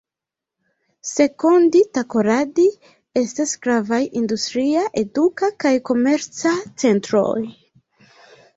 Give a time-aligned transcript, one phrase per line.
[1.09, 2.65] Sekondi-Takoradi
[3.21, 7.39] estas gravaj industria, eduka kaj komerca centroj.